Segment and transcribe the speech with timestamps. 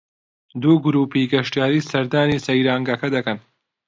[0.61, 3.37] دوو گرووپی گەشتیاری سەردانی سەیرانگەکە دەکەن